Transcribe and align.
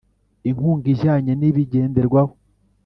inkunga 0.49 0.87
ijyanye 0.93 1.31
n 1.35 1.41
Ibigenderwaho 1.49 2.33